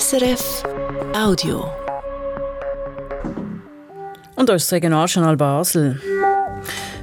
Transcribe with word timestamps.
SRF 0.00 0.62
Audio. 1.14 1.70
Und 4.36 4.48
das 4.48 4.64
ist 4.64 4.72
Regionaljournal 4.72 5.36
Basel. 5.36 6.00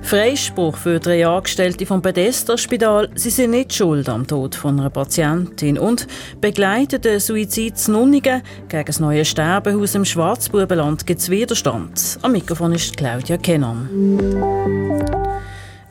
Freispruch 0.01 0.75
für 0.75 0.99
drei 0.99 1.27
Angestellte 1.27 1.85
vom 1.85 2.01
Pedester-Spital. 2.01 3.09
Sie 3.13 3.29
sind 3.29 3.51
nicht 3.51 3.75
schuld 3.75 4.09
am 4.09 4.25
Tod 4.25 4.55
von 4.55 4.79
einer 4.79 4.89
Patientin 4.89 5.77
und 5.77 6.07
begleiten 6.41 6.99
den 6.99 7.19
Suizid 7.19 7.77
zu 7.77 7.91
Nunnigen. 7.91 8.41
Gegen 8.69 8.85
das 8.85 8.99
neue 8.99 9.23
Sterbehaus 9.23 9.93
im 9.93 10.03
Schwarzbubenland 10.03 11.05
gibt 11.05 11.21
es 11.21 11.29
Widerstand. 11.29 12.17
Am 12.23 12.31
Mikrofon 12.31 12.73
ist 12.73 12.97
Claudia 12.97 13.37
Kennan. 13.37 13.87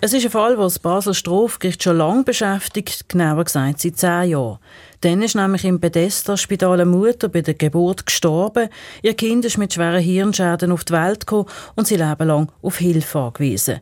Es 0.00 0.12
ist 0.12 0.24
ein 0.24 0.30
Fall, 0.30 0.54
der 0.54 0.62
das 0.62 0.78
Basel 0.78 1.12
Strafgericht 1.12 1.82
schon 1.82 1.96
lange 1.96 2.22
beschäftigt, 2.22 3.08
genauer 3.08 3.42
gesagt 3.42 3.80
seit 3.80 3.96
zehn 3.96 4.30
Jahren. 4.30 4.58
Dann 5.00 5.22
ist 5.22 5.34
nämlich 5.34 5.64
im 5.64 5.80
Pedesta-Spital 5.80 6.74
eine 6.74 6.84
Mutter 6.84 7.28
bei 7.28 7.40
der 7.40 7.54
Geburt 7.54 8.06
gestorben. 8.06 8.68
Ihr 9.02 9.14
Kind 9.14 9.44
ist 9.44 9.58
mit 9.58 9.74
schweren 9.74 10.00
Hirnschäden 10.00 10.70
auf 10.70 10.84
die 10.84 10.92
Welt 10.92 11.26
gekommen 11.26 11.48
und 11.74 11.88
sie 11.88 11.96
leben 11.96 12.28
lang 12.28 12.52
auf 12.62 12.78
Hilfe 12.78 13.18
angewiesen. 13.18 13.80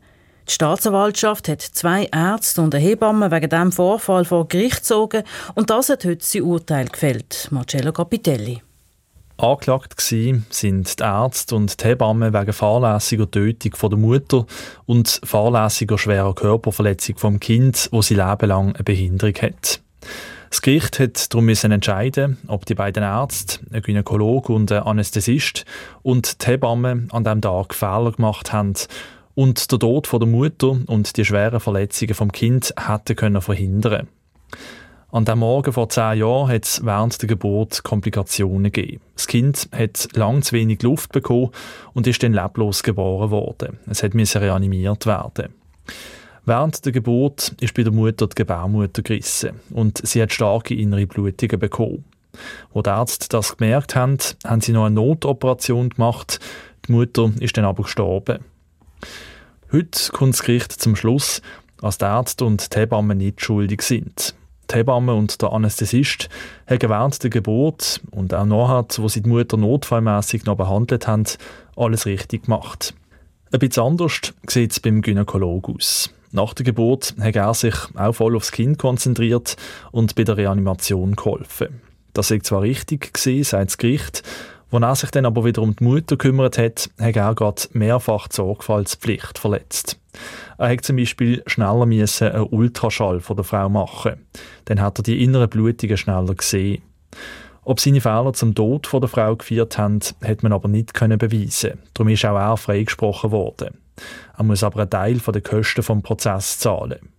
Die 0.48 0.52
Staatsanwaltschaft 0.52 1.48
hat 1.48 1.60
zwei 1.60 2.04
Ärzte 2.04 2.62
und 2.62 2.74
eine 2.74 2.82
Hebamme 2.82 3.30
wegen 3.30 3.50
diesem 3.50 3.72
Vorfall 3.72 4.24
vor 4.24 4.48
Gericht 4.48 4.76
gezogen 4.76 5.22
und 5.54 5.68
das 5.68 5.90
hat 5.90 6.06
heute 6.06 6.24
sein 6.24 6.42
Urteil 6.42 6.86
gefällt. 6.86 7.48
Marcello 7.50 7.92
Capitelli. 7.92 8.62
Angeklagt 9.38 10.00
sind 10.00 10.98
die 10.98 11.02
Ärzte 11.02 11.56
und 11.56 11.82
die 11.82 11.88
Hebamme 11.88 12.32
wegen 12.32 12.52
fahrlässiger 12.54 13.30
Tötung 13.30 13.76
von 13.76 13.90
der 13.90 13.98
Mutter 13.98 14.46
und 14.86 15.20
fahrlässiger 15.24 15.98
schwerer 15.98 16.34
Körperverletzung 16.34 17.18
vom 17.18 17.38
Kind, 17.38 17.88
wo 17.92 18.00
sie 18.00 18.14
lebenlang 18.14 18.74
eine 18.74 18.84
Behinderung 18.84 19.34
hat. 19.42 19.80
Das 20.48 20.62
Gericht 20.62 20.98
hat 20.98 21.34
darum 21.34 21.50
entscheiden, 21.50 22.38
ob 22.46 22.64
die 22.64 22.74
beiden 22.74 23.02
Ärzte, 23.02 23.58
ein 23.72 23.82
Gynäkologe 23.82 24.54
und 24.54 24.72
ein 24.72 24.84
Anästhesist 24.84 25.66
und 26.02 26.42
die 26.42 26.46
Hebamme 26.46 27.08
an 27.10 27.24
diesem 27.24 27.42
Tag 27.42 27.74
Fehler 27.74 28.12
gemacht 28.12 28.54
haben 28.54 28.72
und 29.34 29.70
der 29.70 29.78
Tod 29.78 30.06
von 30.06 30.20
der 30.20 30.28
Mutter 30.28 30.78
und 30.86 31.16
die 31.18 31.24
schweren 31.26 31.60
Verletzungen 31.60 32.14
vom 32.14 32.32
Kind 32.32 32.72
hätten 32.78 33.16
können 33.16 33.42
verhindern. 33.42 34.08
An 35.16 35.24
dem 35.24 35.38
Morgen 35.38 35.72
vor 35.72 35.88
zehn 35.88 36.18
Jahren 36.18 36.48
hat 36.48 36.66
es 36.66 36.84
während 36.84 37.22
der 37.22 37.26
Geburt 37.26 37.82
Komplikationen 37.82 38.70
gegeben. 38.70 39.00
Das 39.14 39.26
Kind 39.26 39.66
hat 39.72 40.08
lang 40.14 40.42
zu 40.42 40.52
wenig 40.52 40.82
Luft 40.82 41.10
bekommen 41.10 41.52
und 41.94 42.06
ist 42.06 42.22
dann 42.22 42.34
leblos 42.34 42.82
geboren 42.82 43.30
worden. 43.30 43.78
Es 43.86 44.02
hat 44.02 44.14
reanimiert 44.14 45.06
werden. 45.06 45.54
Während 46.44 46.84
der 46.84 46.92
Geburt 46.92 47.54
ist 47.62 47.72
bei 47.72 47.82
der 47.82 47.94
Mutter 47.94 48.26
die 48.26 48.34
Gebärmutter 48.34 49.00
gerissen 49.00 49.58
und 49.70 50.06
sie 50.06 50.20
hat 50.20 50.34
starke 50.34 50.74
innere 50.74 51.06
Blutungen 51.06 51.60
bekommen. 51.60 52.04
Als 52.74 52.82
die 52.82 52.90
Ärzte 52.90 53.28
das 53.30 53.56
gemerkt 53.56 53.96
haben, 53.96 54.18
haben 54.44 54.60
sie 54.60 54.72
noch 54.72 54.84
eine 54.84 54.96
Notoperation 54.96 55.88
gemacht. 55.88 56.40
Die 56.86 56.92
Mutter 56.92 57.32
ist 57.40 57.56
dann 57.56 57.64
aber 57.64 57.84
gestorben. 57.84 58.40
Heute 59.72 60.12
kommt 60.12 60.34
das 60.34 60.42
Gericht 60.42 60.72
zum 60.72 60.94
Schluss, 60.94 61.40
dass 61.80 61.96
die 61.96 62.04
Ärzte 62.04 62.44
und 62.44 62.74
die 62.74 62.80
Hebammen 62.80 63.16
nicht 63.16 63.40
schuldig 63.40 63.80
sind. 63.80 64.34
Die 64.70 64.76
Hebamme 64.76 65.14
und 65.14 65.40
der 65.42 65.52
Anästhesist 65.52 66.28
haben 66.68 66.90
während 66.90 67.22
der 67.22 67.30
Geburt 67.30 68.00
und 68.10 68.34
auch 68.34 68.44
nachher, 68.44 68.86
wo 68.98 69.08
sie 69.08 69.22
die 69.22 69.28
Mutter 69.28 69.56
notfallmässig 69.56 70.44
noch 70.44 70.56
behandelt 70.56 71.06
haben, 71.06 71.24
alles 71.76 72.06
richtig 72.06 72.44
gemacht. 72.44 72.94
Ein 73.52 73.60
bisschen 73.60 73.84
anders 73.84 74.34
sieht 74.48 74.72
es 74.72 74.80
beim 74.80 75.02
Gynäkologen 75.02 75.76
aus. 75.76 76.10
Nach 76.32 76.52
der 76.52 76.64
Geburt 76.64 77.14
hat 77.20 77.36
er 77.36 77.54
sich 77.54 77.74
auch 77.94 78.12
voll 78.12 78.36
aufs 78.36 78.52
Kind 78.52 78.78
konzentriert 78.78 79.56
und 79.92 80.16
bei 80.16 80.24
der 80.24 80.36
Reanimation 80.36 81.14
geholfen. 81.14 81.80
Das 82.12 82.30
ist 82.30 82.46
zwar 82.46 82.62
richtig 82.62 83.14
gewesen, 83.14 83.44
sagt 83.44 83.70
das 83.70 83.78
Gericht, 83.78 84.22
er 84.72 84.96
sich 84.96 85.10
dann 85.10 85.26
aber 85.26 85.44
wieder 85.44 85.62
um 85.62 85.76
die 85.76 85.84
Mutter 85.84 86.16
gekümmert 86.16 86.58
hat, 86.58 86.90
hat 87.00 87.16
er 87.16 87.34
gerade 87.34 87.62
mehrfach 87.72 88.28
die 88.28 88.36
Sorgfaltspflicht 88.36 89.38
verletzt. 89.38 89.98
Er 90.58 90.70
hat 90.70 90.84
zum 90.84 90.96
Beispiel 90.96 91.42
schneller 91.46 91.82
einen 91.82 92.46
Ultraschall 92.50 93.20
von 93.20 93.36
der 93.36 93.44
Frau 93.44 93.68
machen. 93.68 94.26
Dann 94.64 94.80
hat 94.80 94.98
er 94.98 95.02
die 95.02 95.22
inneren 95.22 95.48
Blutungen 95.48 95.96
schneller 95.96 96.34
gesehen. 96.34 96.82
Ob 97.62 97.80
seine 97.80 98.00
Fehler 98.00 98.32
zum 98.32 98.54
Tod 98.54 98.86
von 98.86 99.00
der 99.00 99.08
Frau 99.08 99.34
geführt 99.34 99.76
haben, 99.76 99.98
hat 100.24 100.42
man 100.42 100.52
aber 100.52 100.68
nicht 100.68 100.94
können 100.94 101.18
beweisen. 101.18 101.80
Darum 101.94 102.08
ist 102.12 102.24
auch 102.24 102.36
er 102.36 102.56
freigesprochen 102.56 103.32
worden. 103.32 103.78
Er 104.36 104.44
muss 104.44 104.62
aber 104.62 104.80
einen 104.80 104.90
Teil 104.90 105.18
der 105.18 105.42
Kosten 105.42 105.82
vom 105.82 106.02
Prozess 106.02 106.58
zahlen. 106.58 107.10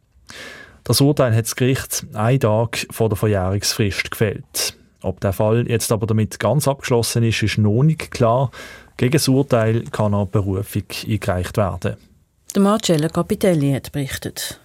Das 0.84 1.02
Urteil 1.02 1.36
hat 1.36 1.46
das 1.46 1.56
Gericht 1.56 2.06
einen 2.14 2.40
Tag 2.40 2.88
vor 2.92 3.10
der 3.10 3.18
Verjährungsfrist 3.18 4.10
gefällt. 4.10 4.78
Ob 5.08 5.22
der 5.22 5.32
Fall 5.32 5.70
jetzt 5.70 5.92
aber 5.94 6.06
damit 6.06 6.38
ganz 6.38 6.68
abgeschlossen 6.68 7.24
ist, 7.24 7.42
ist 7.42 7.58
noch 7.58 7.82
nicht 7.82 8.12
klar. 8.12 8.52
Gegen 8.98 9.14
das 9.14 9.28
Urteil 9.30 9.84
kann 9.86 10.14
eine 10.14 10.26
Berufung 10.26 10.84
eingereicht 11.08 11.56
werden. 11.56 11.96
Der 12.54 12.62
Marcello 12.62 13.08
Capitelli 13.08 13.72
hat 13.72 13.92
berichtet. 13.94 14.60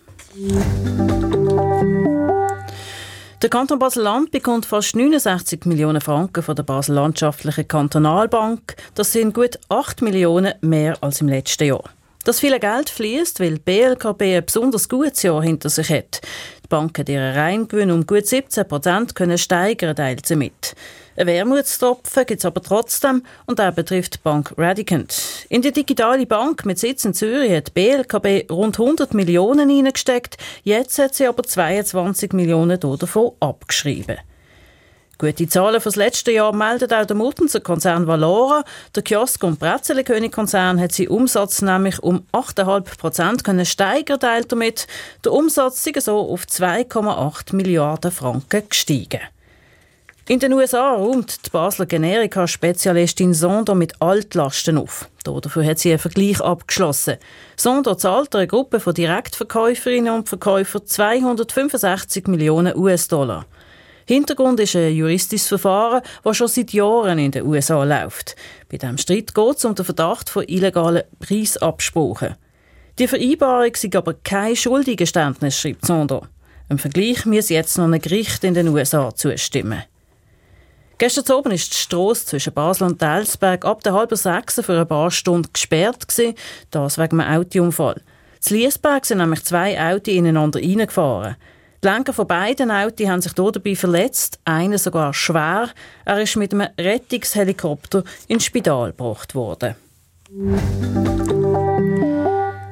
Der 3.42 3.50
Kanton 3.50 3.78
Basel-Land 3.78 4.32
bekommt 4.32 4.66
fast 4.66 4.96
69 4.96 5.64
Millionen 5.66 6.00
Franken 6.00 6.42
von 6.42 6.56
der 6.56 6.64
Basel-Landschaftlichen 6.64 7.68
Kantonalbank. 7.68 8.76
Das 8.94 9.12
sind 9.12 9.34
gut 9.34 9.60
8 9.68 10.02
Millionen 10.02 10.54
mehr 10.60 10.96
als 11.02 11.20
im 11.20 11.28
letzten 11.28 11.64
Jahr. 11.64 11.84
Das 12.24 12.40
viele 12.40 12.60
Geld 12.60 12.88
fließt, 12.88 13.40
weil 13.40 13.54
die 13.54 13.60
BLKB 13.60 14.22
ein 14.22 14.44
besonders 14.46 14.88
gutes 14.88 15.22
Jahr 15.22 15.42
hinter 15.42 15.68
sich 15.68 15.90
hat. 15.90 16.20
Die 16.72 16.76
Bank 16.76 16.98
hat 16.98 17.10
ihren 17.10 17.34
Reingewinn 17.34 17.90
um 17.90 18.06
gut 18.06 18.26
17 18.26 18.66
Prozent 18.66 19.14
können 19.14 19.36
steigern, 19.36 19.94
teilt 19.94 20.24
sie 20.24 20.36
mit. 20.36 20.74
Ein 21.16 21.26
Wermutstropfen 21.26 22.24
gibt 22.24 22.38
es 22.38 22.46
aber 22.46 22.62
trotzdem 22.62 23.24
und 23.44 23.58
der 23.58 23.72
betrifft 23.72 24.22
Bank 24.22 24.54
Radicant. 24.56 25.44
In 25.50 25.60
die 25.60 25.70
digitale 25.70 26.24
Bank 26.24 26.64
mit 26.64 26.78
Sitz 26.78 27.04
in 27.04 27.12
Zürich 27.12 27.52
hat 27.52 27.74
BLKB 27.74 28.50
rund 28.50 28.80
100 28.80 29.12
Millionen 29.12 29.68
hineingesteckt. 29.68 30.38
Jetzt 30.62 30.98
hat 30.98 31.14
sie 31.14 31.26
aber 31.26 31.42
22 31.42 32.32
Millionen 32.32 32.80
davon 32.80 33.32
abgeschrieben. 33.38 34.16
Gute 35.18 35.46
Zahlen 35.46 35.80
für 35.80 35.88
das 35.88 35.96
letzte 35.96 36.32
Jahr 36.32 36.52
meldet 36.52 36.92
auch 36.92 37.04
der 37.04 37.14
Muttenser 37.14 37.60
Konzern 37.60 38.06
Valora. 38.06 38.64
Der 38.94 39.02
Kiosk- 39.02 39.44
und 39.44 39.60
Brezelkönig-Konzern 39.60 40.80
hat 40.80 40.92
seinen 40.92 41.08
Umsatz 41.08 41.62
nämlich 41.62 42.02
um 42.02 42.26
8,5 42.32 42.98
Prozent 42.98 43.68
steigern, 43.68 44.18
teilt 44.18 44.50
damit. 44.50 44.86
Der 45.24 45.32
Umsatz 45.32 45.86
ist 45.86 46.04
so 46.06 46.18
auf 46.18 46.44
2,8 46.44 47.54
Milliarden 47.54 48.10
Franken 48.10 48.68
gestiegen. 48.68 49.20
In 50.28 50.38
den 50.38 50.52
USA 50.52 50.92
räumt 50.94 51.46
die 51.46 51.50
Basler 51.50 51.86
Generika-Spezialistin 51.86 53.34
Sonder 53.34 53.74
mit 53.74 54.00
Altlasten 54.00 54.78
auf. 54.78 55.08
Dafür 55.24 55.64
hat 55.64 55.80
sie 55.80 55.90
einen 55.90 55.98
Vergleich 55.98 56.40
abgeschlossen. 56.40 57.16
Sonder 57.56 57.98
zahlt 57.98 58.34
einer 58.34 58.46
Gruppe 58.46 58.80
von 58.80 58.94
Direktverkäuferinnen 58.94 60.14
und 60.14 60.28
Verkäufern 60.28 60.86
265 60.86 62.28
Millionen 62.28 62.76
US-Dollar. 62.76 63.46
Hintergrund 64.06 64.60
ist 64.60 64.76
ein 64.76 64.94
juristisches 64.94 65.48
Verfahren, 65.48 66.02
das 66.24 66.36
schon 66.36 66.48
seit 66.48 66.72
Jahren 66.72 67.18
in 67.18 67.30
den 67.30 67.46
USA 67.46 67.82
läuft. 67.84 68.36
Bei 68.70 68.76
diesem 68.76 68.98
Streit 68.98 69.34
geht 69.34 69.56
es 69.56 69.64
um 69.64 69.74
den 69.74 69.84
Verdacht 69.84 70.28
von 70.28 70.44
illegalen 70.46 71.02
Preisabsprachen. 71.20 72.36
Die 72.98 73.08
Vereinbarung 73.08 73.72
ist 73.72 73.96
aber 73.96 74.14
kein 74.14 74.56
Schuldigeständnis, 74.56 75.58
schreibt 75.58 75.86
Sonder. 75.86 76.28
Im 76.68 76.78
Vergleich 76.78 77.26
muss 77.26 77.48
jetzt 77.48 77.78
noch 77.78 77.84
ein 77.84 78.00
Gericht 78.00 78.44
in 78.44 78.54
den 78.54 78.68
USA 78.68 79.14
zustimmen. 79.14 79.82
Gestern 80.98 81.36
Abend 81.36 81.46
war 81.46 81.52
die 81.52 81.58
Strasse 81.58 82.26
zwischen 82.26 82.52
Basel 82.52 82.86
und 82.86 83.02
Delsberg 83.02 83.64
ab 83.64 83.82
der 83.82 83.92
halben 83.94 84.14
sechs 84.14 84.60
für 84.60 84.80
ein 84.80 84.86
paar 84.86 85.10
Stunden 85.10 85.52
gesperrt. 85.52 86.06
Das 86.70 86.98
wegen 86.98 87.20
einem 87.20 87.40
Autounfall. 87.40 88.00
In 88.48 88.56
Liesberg 88.56 89.04
sind 89.04 89.18
nämlich 89.18 89.42
zwei 89.44 89.78
Autos 89.80 90.14
ineinander 90.14 90.60
reingefahren. 90.60 91.36
Die 91.84 91.88
Lenker 91.88 92.12
von 92.12 92.28
beiden 92.28 92.70
Autos 92.70 93.08
haben 93.08 93.22
sich 93.22 93.32
dabei 93.32 93.74
verletzt, 93.74 94.38
einer 94.44 94.78
sogar 94.78 95.12
schwer. 95.12 95.68
Er 96.04 96.22
ist 96.22 96.36
mit 96.36 96.54
einem 96.54 96.68
Rettungshelikopter 96.78 98.04
ins 98.28 98.44
Spital 98.44 98.92
gebracht 98.92 99.34
worden. 99.34 99.74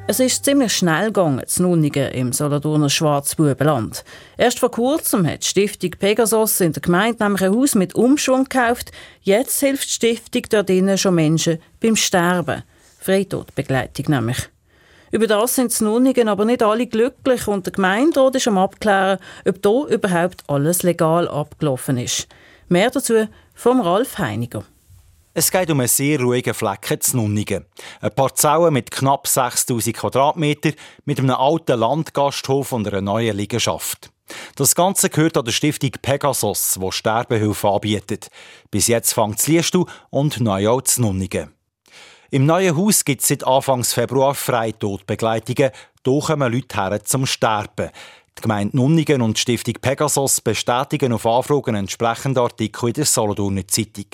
Es 0.07 0.21
ist 0.21 0.45
ziemlich 0.45 0.73
schnell 0.73 1.07
gegangen, 1.07 1.43
zu 1.45 1.63
Nunnigen 1.63 2.13
im 2.13 2.33
Solothurner 2.33 2.89
Schwarzbubenland. 2.89 4.05
Erst 4.37 4.61
vor 4.61 4.71
kurzem 4.71 5.27
hat 5.27 5.43
die 5.43 5.49
Stiftung 5.49 5.91
Pegasus 5.99 6.61
in 6.61 6.73
der 6.73 6.83
Gemeinde 6.83 7.25
nämlich 7.25 7.43
ein 7.43 7.53
Haus 7.53 7.75
mit 7.75 7.97
Umschwung 7.97 8.45
gekauft. 8.45 8.93
Jetzt 9.23 9.59
hilft 9.59 9.89
die 9.89 9.93
Stiftung 9.93 10.43
dort 10.51 11.01
schon 11.01 11.17
Menschen 11.17 11.59
beim 11.81 11.97
Sterben. 11.97 12.63
Freitodbegleitung 13.01 14.07
nämlich. 14.09 14.49
Über 15.11 15.27
das 15.27 15.57
sind 15.57 15.79
die 15.79 15.85
Nunnigen 15.85 16.29
aber 16.29 16.45
nicht 16.45 16.63
alle 16.63 16.87
glücklich 16.87 17.49
und 17.49 17.67
der 17.67 17.73
Gemeinderat 17.73 18.37
ist 18.37 18.47
am 18.47 18.59
Abklären, 18.59 19.19
ob 19.45 19.59
hier 19.63 19.97
überhaupt 19.97 20.45
alles 20.47 20.85
legal 20.85 21.29
abgelaufen 21.29 21.99
ist. 21.99 22.29
Mehr 22.69 22.91
dazu 22.91 23.27
vom 23.55 23.81
Ralf 23.81 24.19
Heiniger. 24.19 24.65
Es 25.35 25.51
geht 25.51 25.71
um 25.71 25.81
einen 25.81 25.89
sehr 25.89 26.21
ruhigen 26.21 26.55
Flecken 26.55 27.01
zu 27.01 27.17
Nunnigen. 27.17 27.65
Ein 28.01 28.15
Parzelle 28.15 28.71
mit 28.71 28.91
knapp 28.91 29.27
6000 29.27 29.97
Quadratmeter, 29.97 30.73
mit 31.05 31.19
einem 31.19 31.31
alten 31.31 31.79
Landgasthof 31.79 32.73
und 32.73 32.87
einer 32.87 33.01
neuen 33.01 33.37
Liegenschaft. 33.37 34.11
Das 34.55 34.75
Ganze 34.75 35.09
gehört 35.09 35.37
an 35.37 35.45
der 35.45 35.53
Stiftung 35.53 35.91
Pegasus, 36.03 36.79
die 36.81 36.93
Sterbehilfe 36.93 37.69
anbietet. 37.69 38.31
Bis 38.71 38.87
jetzt 38.87 39.13
fängt 39.13 39.41
es 39.41 39.49
Liestu 39.49 39.87
und 40.11 40.41
neu 40.41 40.69
auch 40.69 40.83
zu 40.83 41.03
Nunnigen. 41.03 41.53
Im 42.33 42.47
neuen 42.47 42.77
Haus 42.77 43.05
gibt 43.05 43.23
es 43.23 43.29
seit 43.29 43.45
Anfang 43.45 43.83
Februar 43.83 44.37
Freitodbegleitungen. 44.37 45.73
Hier 46.05 46.21
kommen 46.21 46.53
Leute 46.53 46.77
her 46.77 47.05
zum 47.05 47.27
Sterben. 47.27 47.91
Die 48.39 48.43
Gemeinde 48.43 48.77
Nunnigen 48.77 49.21
und 49.21 49.37
die 49.37 49.41
Stiftung 49.41 49.75
Pegasus 49.81 50.41
bestätigen 50.41 51.13
auf 51.13 51.27
Anfragen 51.27 51.75
entsprechende 51.75 52.41
Artikel 52.41 52.91
in 52.91 52.93
der 52.93 53.05
Solothurner 53.05 53.67
Zeitung. 53.67 54.05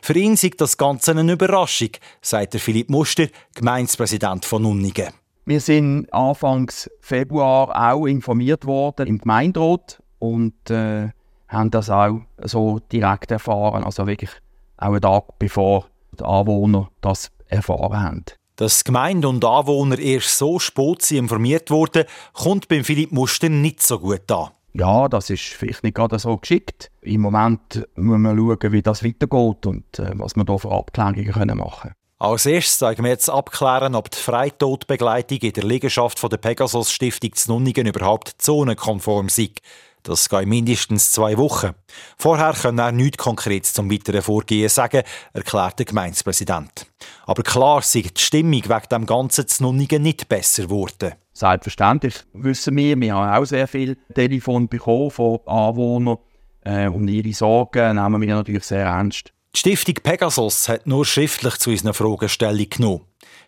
Für 0.00 0.16
ihn 0.16 0.36
sei 0.36 0.52
das 0.56 0.76
Ganze 0.76 1.10
eine 1.10 1.32
Überraschung, 1.32 1.88
sagt 2.22 2.54
der 2.54 2.60
Philipp 2.60 2.88
Muster, 2.88 3.26
Gemeindepräsident 3.56 4.44
von 4.44 4.62
Nunnigen. 4.62 5.12
Wir 5.44 5.60
sind 5.60 6.06
Anfang 6.12 6.70
Februar 7.00 7.74
auch 7.74 8.06
informiert 8.06 8.64
worden 8.64 9.08
im 9.08 9.18
Gemeinderat 9.18 10.00
und 10.20 10.70
äh, 10.70 11.08
haben 11.48 11.72
das 11.72 11.90
auch 11.90 12.20
so 12.44 12.78
direkt 12.78 13.32
erfahren, 13.32 13.82
also 13.82 14.06
wirklich 14.06 14.30
auch 14.76 14.92
einen 14.92 15.00
Tag 15.00 15.36
bevor 15.40 15.86
die 16.16 16.22
Anwohner 16.22 16.90
das 17.00 17.32
erfahren 17.50 18.02
haben. 18.02 18.24
Dass 18.56 18.84
Gemeinde 18.84 19.28
und 19.28 19.44
Anwohner 19.44 19.98
erst 19.98 20.36
so 20.36 20.58
spät 20.58 21.10
informiert 21.10 21.70
wurden, 21.70 22.04
kommt 22.32 22.68
beim 22.68 22.84
Philipp 22.84 23.12
Muster 23.12 23.48
nicht 23.48 23.82
so 23.82 23.98
gut 23.98 24.30
an. 24.30 24.50
Ja, 24.72 25.08
das 25.08 25.30
ist 25.30 25.42
vielleicht 25.42 25.82
nicht 25.82 25.96
gerade 25.96 26.18
so 26.18 26.36
geschickt. 26.36 26.90
Im 27.02 27.22
Moment 27.22 27.88
muss 27.96 28.18
man 28.18 28.36
schauen, 28.36 28.72
wie 28.72 28.82
das 28.82 29.02
weitergeht 29.04 29.66
und 29.66 29.98
äh, 29.98 30.12
was 30.14 30.36
wir 30.36 30.44
da 30.44 30.58
für 30.58 30.70
Abklärungen 30.70 31.56
machen 31.56 31.90
können. 31.90 31.94
Als 32.18 32.44
erstes 32.44 32.78
zeigen 32.78 33.02
wir 33.02 33.10
jetzt 33.10 33.30
abklären, 33.30 33.94
ob 33.94 34.10
die 34.10 34.18
Freitodbegleitung 34.18 35.38
in 35.38 35.52
der 35.54 35.64
Liegenschaft 35.64 36.22
der 36.30 36.36
Pegasus 36.36 36.92
Stiftung 36.92 37.32
zu 37.32 37.50
Nunningen 37.50 37.86
überhaupt 37.86 38.34
zonenkonform 38.36 39.30
sei. 39.30 39.52
Das 40.02 40.28
geht 40.28 40.46
mindestens 40.46 41.12
zwei 41.12 41.36
Wochen. 41.36 41.70
Vorher 42.16 42.54
können 42.54 42.78
er 42.78 42.92
nichts 42.92 43.18
Konkretes 43.18 43.72
zum 43.72 43.90
weiteren 43.90 44.22
Vorgehen 44.22 44.68
sagen, 44.68 45.02
erklärt 45.32 45.78
der 45.78 45.86
Gemeindepräsident. 45.86 46.86
Aber 47.26 47.42
klar 47.42 47.82
sei 47.82 48.02
die 48.02 48.20
Stimmung 48.20 48.64
wegen 48.64 48.88
dem 48.90 49.06
ganzen 49.06 49.46
Znunnigen 49.46 50.02
nicht 50.02 50.28
besser 50.28 50.64
geworden. 50.64 51.14
Selbstverständlich 51.32 52.24
wissen 52.32 52.76
wir, 52.76 53.00
wir 53.00 53.14
haben 53.14 53.42
auch 53.42 53.46
sehr 53.46 53.68
viel 53.68 53.96
Telefon 54.14 54.68
bekommen 54.68 55.10
von 55.10 55.40
Anwohnern 55.46 56.18
äh, 56.64 56.88
und 56.88 57.08
ihre 57.08 57.32
Sorgen 57.32 57.96
nehmen 57.96 58.20
wir 58.20 58.34
natürlich 58.34 58.64
sehr 58.64 58.86
ernst. 58.86 59.32
Die 59.54 59.58
Stiftung 59.58 59.94
Pegasus 60.02 60.68
hat 60.68 60.86
nur 60.86 61.04
schriftlich 61.04 61.56
zu 61.58 61.70
unseren 61.70 61.92
Fragen 61.92 62.28
genommen. 62.70 63.00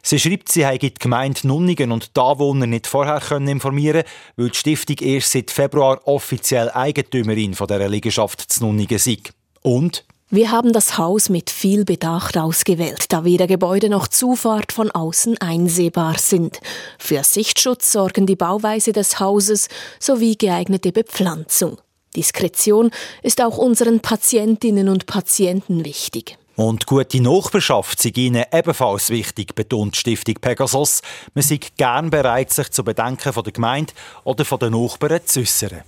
Sie 0.02 0.18
schreibt, 0.18 0.50
sie 0.50 0.66
habe 0.66 0.78
die 0.78 0.94
Gemeinde 0.94 1.46
Nunnigen 1.46 1.92
und 1.92 2.16
die 2.16 2.20
Anwohner 2.20 2.66
nicht 2.66 2.88
vorher 2.88 3.20
können 3.20 3.46
informieren 3.46 4.02
weil 4.36 4.50
die 4.50 4.58
Stiftung 4.58 4.96
erst 4.98 5.30
seit 5.30 5.52
Februar 5.52 6.00
offiziell 6.06 6.70
Eigentümerin 6.70 7.54
von 7.54 7.68
dieser 7.68 7.88
Liegenschaft 7.88 8.40
zu 8.40 8.64
Nunnigen 8.64 8.98
sei. 8.98 9.18
Und 9.62 10.04
wir 10.28 10.50
haben 10.50 10.72
das 10.72 10.98
Haus 10.98 11.28
mit 11.28 11.50
viel 11.50 11.84
Bedacht 11.84 12.36
ausgewählt, 12.36 13.12
da 13.12 13.24
weder 13.24 13.46
Gebäude 13.46 13.88
noch 13.88 14.08
Zufahrt 14.08 14.72
von 14.72 14.90
außen 14.90 15.38
einsehbar 15.40 16.18
sind. 16.18 16.58
Für 16.98 17.22
Sichtschutz 17.22 17.92
sorgen 17.92 18.26
die 18.26 18.34
Bauweise 18.34 18.92
des 18.92 19.20
Hauses 19.20 19.68
sowie 20.00 20.36
geeignete 20.36 20.90
Bepflanzung. 20.90 21.78
Diskretion 22.16 22.90
ist 23.22 23.40
auch 23.40 23.58
unseren 23.58 24.00
Patientinnen 24.00 24.88
und 24.88 25.06
Patienten 25.06 25.84
wichtig. 25.84 26.36
Und 26.54 26.86
gute 26.86 27.20
Nachbarschaft 27.20 28.02
sei 28.02 28.12
ihnen 28.14 28.44
ebenfalls 28.52 29.08
wichtig, 29.08 29.54
betont 29.54 29.94
die 29.94 29.98
Stiftung 29.98 30.34
Pegasus. 30.40 31.00
Man 31.34 31.42
sei 31.42 31.60
gern 31.76 32.10
bereit, 32.10 32.52
sich 32.52 32.70
zu 32.70 32.84
Bedenken 32.84 33.32
von 33.32 33.42
der 33.42 33.52
Gemeinde 33.52 33.94
oder 34.24 34.44
von 34.44 34.58
den 34.58 34.72
Nachbarn 34.72 35.20
zu 35.24 35.40
äußern. 35.40 35.80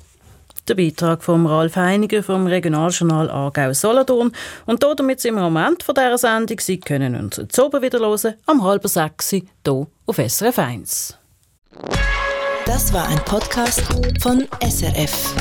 Der 0.66 0.74
Beitrag 0.74 1.22
von 1.22 1.46
Ralf 1.46 1.76
Heiniger 1.76 2.22
vom 2.22 2.46
Regionaljournal 2.46 3.28
Aargau 3.28 3.74
Solothurn. 3.74 4.32
Und 4.64 4.82
damit 4.82 5.20
sind 5.20 5.34
wir 5.34 5.42
am 5.42 5.56
Ende 5.56 5.84
dieser 5.86 6.16
Sendung. 6.16 6.58
Sie 6.58 6.80
können 6.80 7.14
uns 7.16 7.36
jetzt 7.36 7.58
oben 7.58 7.82
wieder 7.82 7.98
hören, 7.98 8.34
am 8.46 8.64
halben 8.64 8.88
sechs 8.88 9.28
hier 9.28 9.42
auf 10.06 10.16
SRF 10.16 10.58
1. 10.58 11.18
Das 12.64 12.94
war 12.94 13.06
ein 13.08 13.22
Podcast 13.26 13.82
von 14.22 14.48
SRF. 14.66 15.34